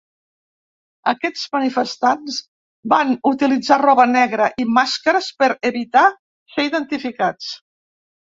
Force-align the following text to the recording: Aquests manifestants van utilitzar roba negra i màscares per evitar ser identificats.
Aquests 1.11 1.41
manifestants 1.55 2.37
van 2.93 3.11
utilitzar 3.31 3.77
roba 3.83 4.07
negra 4.15 4.47
i 4.63 4.67
màscares 4.79 5.29
per 5.43 5.49
evitar 5.71 6.05
ser 6.55 6.67
identificats. 6.71 7.53